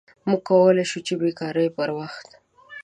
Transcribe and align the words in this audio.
موږ 0.27 0.41
کولی 0.49 0.85
شو 0.91 0.99
چې 1.07 1.13
د 1.15 1.19
بیکارۍ 1.21 1.67
پر 1.77 1.89
وخت 1.99 2.27